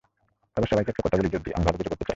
[0.53, 2.09] তবে সবাইকে একটা কথা বলি জোর দিয়ে, আমি ভালো কিছু করতে চাই।